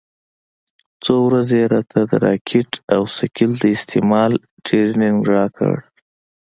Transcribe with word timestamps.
څو 1.03 1.13
ورځې 1.27 1.57
يې 1.61 1.69
راته 1.73 1.99
د 2.09 2.11
راکټ 2.25 2.71
او 2.95 3.01
ثقيل 3.17 3.51
د 3.59 3.63
استعمال 3.75 4.31
ټرېننگ 4.65 5.19
راکړ. 5.33 5.73